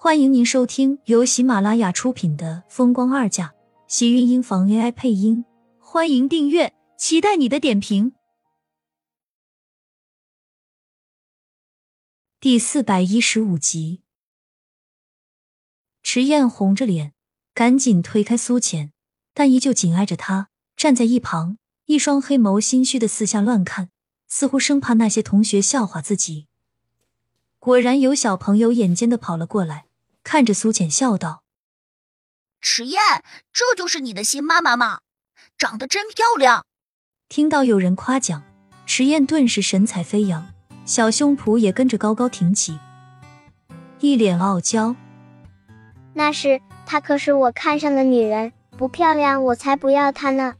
[0.00, 3.48] 欢迎您收听由喜马拉雅出品的《风光二嫁》，
[3.88, 5.44] 喜运音房 AI 配音。
[5.80, 8.12] 欢迎订阅，期待你的点评。
[12.38, 14.02] 第四百一十五集，
[16.04, 17.12] 迟燕红着脸，
[17.52, 18.92] 赶紧推开苏浅，
[19.34, 23.90] 但依旧紧挨着他，站在一旁，一双黑眸心虚的四下乱看，
[24.28, 26.46] 似乎生怕那些同学笑话自己。
[27.58, 29.87] 果然有小朋友眼尖的跑了过来。
[30.30, 31.42] 看着苏浅笑道
[32.60, 33.00] ：“迟燕，
[33.50, 34.98] 这就是你的新妈妈吗？
[35.56, 36.66] 长得真漂亮。”
[37.30, 38.42] 听到有人夸奖，
[38.84, 40.52] 迟燕顿时神采飞扬，
[40.84, 42.78] 小胸脯也跟着高高挺起，
[44.00, 44.94] 一脸傲娇
[46.12, 50.56] ：“那是她，可是我看上的女人，不漂亮我才不要她呢。”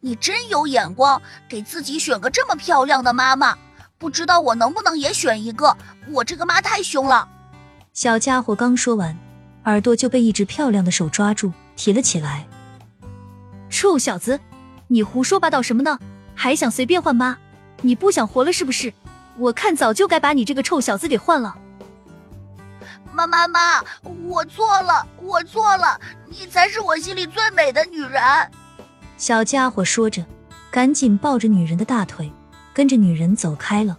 [0.00, 3.56] 你真有眼光，给自己选个这么漂亮的妈妈。
[3.96, 5.74] 不知道我能不能也选一个？
[6.10, 7.26] 我这个妈太凶了。
[8.00, 9.14] 小家伙刚说完，
[9.64, 12.48] 耳朵就被一只漂亮的手抓住，提了起来。
[13.68, 14.40] 臭小子，
[14.88, 15.98] 你胡说八道什么呢？
[16.34, 17.36] 还想随便换妈？
[17.82, 18.90] 你不想活了是不是？
[19.36, 21.54] 我看早就该把你这个臭小子给换了。
[23.12, 23.84] 妈妈妈，
[24.26, 28.22] 我错了，我错了，你才是我心里最美的女人。
[29.18, 30.24] 小家伙说着，
[30.70, 32.32] 赶紧抱着女人的大腿，
[32.72, 33.98] 跟着女人走开了。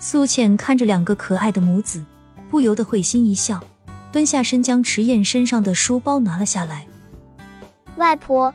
[0.00, 2.04] 苏浅看着两个可爱的母子。
[2.52, 3.64] 不由得会心一笑，
[4.12, 6.86] 蹲下身将迟燕身上的书包拿了下来。
[7.96, 8.52] 外婆，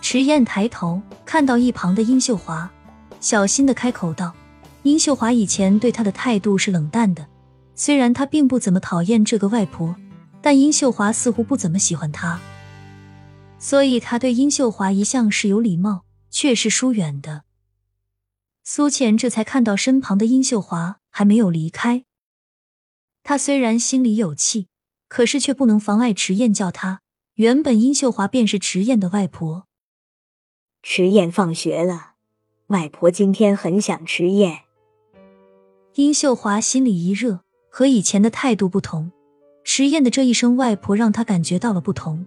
[0.00, 2.70] 迟燕抬头看到一旁的殷秀华，
[3.18, 4.32] 小心的开口道
[4.84, 7.26] ：“殷秀华以前对她的态度是冷淡的，
[7.74, 9.96] 虽然她并不怎么讨厌这个外婆，
[10.40, 12.38] 但殷秀华似乎不怎么喜欢她，
[13.58, 17.42] 所以她对殷秀华一向是有礼貌，却是疏远的。”
[18.62, 22.04] 苏浅这才看到身旁的殷秀华还没有离开。
[23.24, 24.68] 他虽然心里有气，
[25.08, 27.00] 可是却不能妨碍迟燕叫他。
[27.34, 29.66] 原本殷秀华便是迟燕的外婆。
[30.82, 32.14] 迟燕放学了，
[32.66, 34.62] 外婆今天很想迟燕。
[35.94, 39.12] 殷秀华心里一热，和以前的态度不同。
[39.64, 42.26] 迟燕的这一声外婆让她感觉到了不同。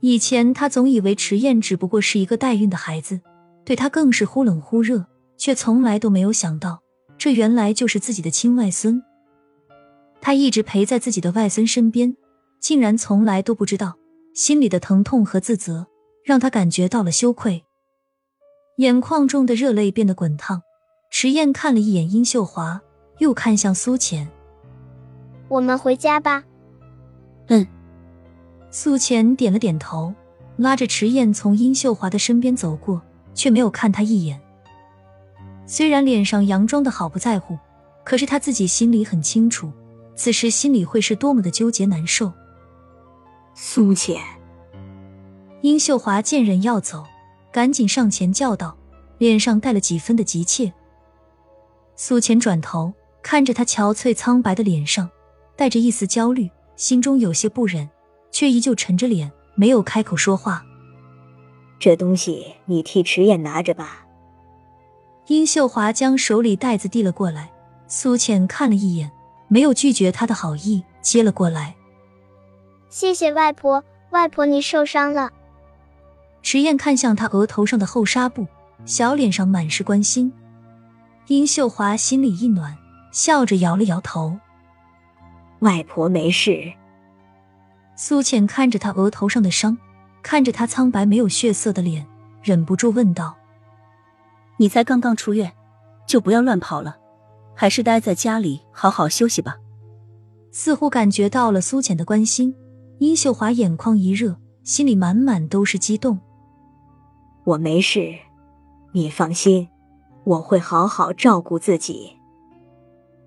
[0.00, 3.20] 以前她总以为迟燕只不过是一个代孕的孩子，
[3.64, 5.06] 对她更是忽冷忽热，
[5.36, 6.82] 却从来都没有想到，
[7.18, 9.02] 这原来就是自己的亲外孙。
[10.24, 12.16] 他一直陪在自己的外孙身边，
[12.58, 13.98] 竟然从来都不知道
[14.34, 15.86] 心里的疼痛和自责，
[16.24, 17.62] 让他感觉到了羞愧，
[18.78, 20.62] 眼眶中的热泪变得滚烫。
[21.10, 22.80] 迟燕看了一眼殷秀华，
[23.18, 24.26] 又看向苏浅
[25.48, 26.42] ：“我们回家吧。”
[27.48, 27.66] 嗯。
[28.70, 30.14] 苏浅点了点头，
[30.56, 33.02] 拉着迟燕从殷秀华的身边走过，
[33.34, 34.40] 却没有看他一眼。
[35.66, 37.58] 虽然脸上佯装的好不在乎，
[38.06, 39.70] 可是他自己心里很清楚。
[40.16, 42.32] 此时心里会是多么的纠结难受。
[43.54, 44.20] 苏浅，
[45.60, 47.04] 殷秀华见人要走，
[47.52, 48.76] 赶紧上前叫道，
[49.18, 50.72] 脸上带了几分的急切。
[51.96, 52.92] 苏浅转头
[53.22, 55.08] 看着他憔悴苍白的脸上，
[55.56, 57.88] 带着一丝焦虑，心中有些不忍，
[58.32, 60.64] 却依旧沉着脸，没有开口说话。
[61.78, 64.06] 这东西你替迟燕拿着吧。
[65.28, 67.52] 殷秀华将手里袋子递了过来，
[67.86, 69.10] 苏浅看了一眼。
[69.54, 71.76] 没有拒绝他的好意，接了过来。
[72.88, 75.30] 谢谢外婆，外婆你受伤了。
[76.42, 78.48] 池燕看向他额头上的厚纱布，
[78.84, 80.32] 小脸上满是关心。
[81.28, 82.76] 殷秀华心里一暖，
[83.12, 84.36] 笑着摇了摇头
[85.62, 86.72] ：“外婆没事。”
[87.94, 89.78] 苏浅看着他额头上的伤，
[90.20, 92.04] 看着他苍白没有血色的脸，
[92.42, 93.36] 忍不住问道
[94.58, 95.52] ：“你才刚刚出院，
[96.08, 96.96] 就不要乱跑了。”
[97.54, 99.56] 还是待在家里好好休息吧。
[100.50, 102.54] 似乎感觉到了苏浅的关心，
[102.98, 106.18] 殷秀华眼眶一热，心里满满都是激动。
[107.44, 108.14] 我没事，
[108.92, 109.68] 你放心，
[110.24, 112.12] 我会好好照顾自己。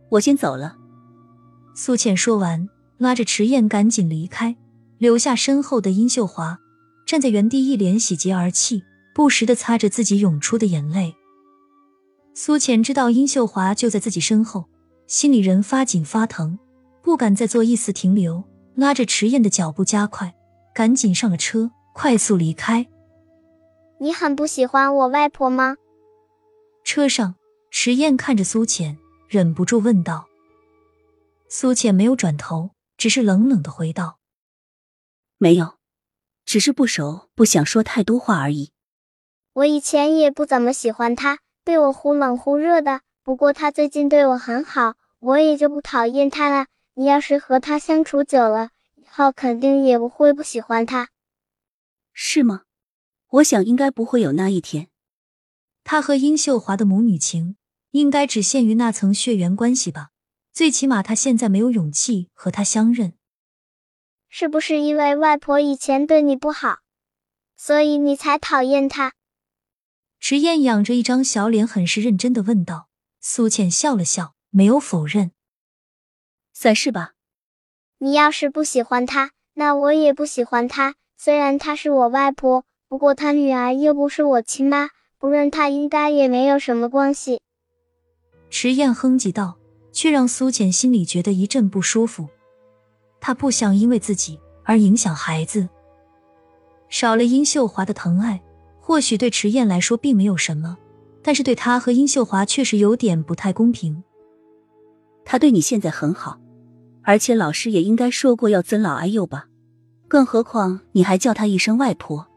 [0.09, 0.77] 我先走了。
[1.75, 4.55] 苏浅说完，拉着迟燕赶紧离开，
[4.97, 6.57] 留下身后的殷秀华
[7.05, 8.83] 站在原地，一脸喜极而泣，
[9.13, 11.13] 不时的擦着自己涌出的眼泪。
[12.39, 14.69] 苏浅知道殷秀华就在自己身后，
[15.07, 16.59] 心里人发紧发疼，
[17.01, 18.43] 不敢再做一丝停留，
[18.75, 20.35] 拉着迟燕的脚步加快，
[20.71, 22.85] 赶紧上了车，快速离开。
[23.99, 25.77] 你很不喜欢我外婆吗？
[26.83, 27.33] 车上，
[27.71, 30.27] 迟燕看着苏浅，忍不住问道。
[31.49, 34.19] 苏浅没有转头，只是冷冷的回道
[35.39, 35.77] ：“没有，
[36.45, 38.69] 只是不熟，不想说太多话而已。
[39.53, 46.67] 我以前也不怎么喜欢他。”对我忽冷忽热的，不过他最近对我很好，我也就不讨厌他了。
[46.93, 51.09] 你要是和他相处久了，以后肯定也不会不喜欢他。
[52.13, 52.61] 是吗？
[53.31, 54.87] 我想应该不会有那一天。
[55.83, 57.57] 他和殷秀华的母女情，
[57.91, 60.11] 应该只限于那层血缘关系吧。
[60.53, 63.11] 最起码他现在没有勇气和他相认。
[64.29, 66.77] 是不是因为外婆以前对你不好，
[67.57, 69.11] 所以你才讨厌她？
[70.19, 72.87] 迟燕仰着一张小脸，很是认真的问道。
[73.19, 75.31] 苏浅笑了笑，没有否认。
[76.53, 77.13] 算是吧。
[77.99, 80.95] 你要是不喜欢她，那我也不喜欢她。
[81.17, 87.41] 虽然她是我外婆，不过她女儿又不是我亲妈，不认她应该也没有什么关系。
[88.49, 89.57] 池燕哼唧道。
[89.93, 92.29] 却让苏浅心里觉得一阵不舒服。
[93.19, 95.67] 她不想因为自己而影响孩子。
[96.87, 98.39] 少了殷秀华的疼爱，
[98.87, 100.77] 或许对迟燕来说并没有什么，
[101.21, 104.01] 但是对他和殷秀华确实有点不太公平。
[105.25, 106.39] 他对你现在很好，
[107.01, 109.47] 而且老师也应该说过要尊老爱幼吧？
[110.07, 112.27] 更何况你还叫他一声外婆，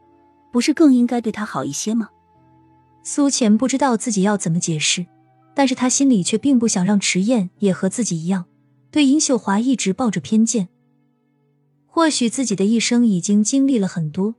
[0.51, 2.09] 不是更应该对他好一些吗？
[3.01, 5.05] 苏浅不知道自己要怎么解释。
[5.53, 8.43] 但是他心里却并不想让迟燕也和自己一样，
[8.91, 10.67] 对殷秀华一直抱着偏见。
[11.87, 14.35] 或许自己的一生已经经历了很多，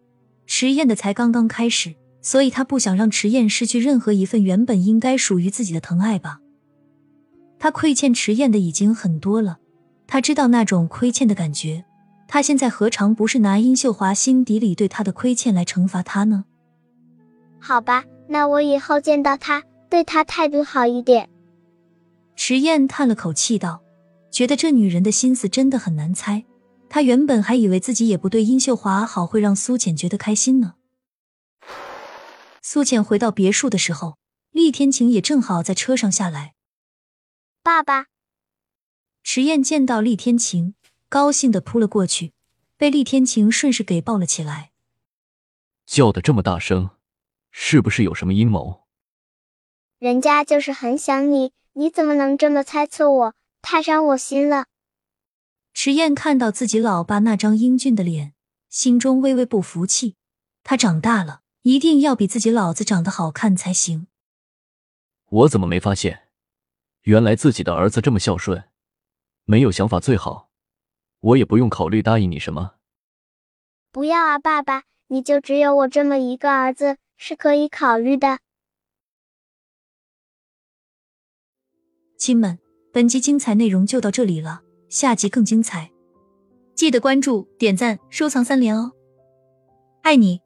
[0.46, 6.40] 迟燕的才刚刚开始，所以他不想让迟燕失去任何一份原本应该属于自己的疼爱吧。
[7.58, 9.58] 他亏欠迟燕的已经很多了，
[10.06, 11.84] 他知道那种亏欠的感觉，
[12.26, 16.44] 他现在何尝不是拿殷秀华心底里对他的亏欠来惩罚他呢？
[17.58, 19.62] 好吧，那我以后见到他。
[19.88, 21.28] 对他态度好一点。
[22.34, 23.82] 迟燕叹了口气道
[24.32, 26.46] ：“觉得这女人的心思真的很难猜。
[26.88, 30.72] 她原本还以为自己也不对殷秀华好，会让苏浅觉得开心呢。”
[32.72, 34.16] 苏浅回到别墅的时候，
[34.50, 36.54] 厉天晴也正好在车上下来。
[37.62, 38.06] 爸爸，
[39.22, 40.74] 迟燕见到厉天晴，
[41.10, 42.32] 高兴的扑了过去，
[42.78, 44.72] 被厉天晴顺势给抱了起来。
[45.84, 46.88] 叫的这么大声，
[47.50, 48.86] 是不是有什么阴谋？
[49.98, 53.34] 人家就是很想你，你怎么能这么猜测我？
[53.60, 54.68] 太伤我心了。
[55.74, 58.32] 迟燕看到自己老爸那张英俊的脸，
[58.70, 60.16] 心中微微不服气。
[60.64, 64.08] 他长大了，一定要比自己老子长得好看才行。
[65.28, 66.28] 我怎么没发现？
[67.02, 68.64] 原来自己的儿子这么孝顺，
[69.44, 70.50] 没有想法最好。
[71.20, 72.74] 我也不用考虑答应你什么。
[73.92, 78.40] 不要啊，爸爸，你就只有我这么一个儿子，是可以考虑的。
[82.18, 82.58] 亲们，
[82.92, 85.92] 本集精彩内容就到这里了，下集更精彩，
[86.74, 88.92] 记得关注、点赞、收藏三连哦，
[90.02, 90.41] 爱你。